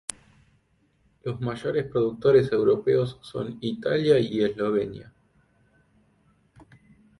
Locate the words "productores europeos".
1.85-3.19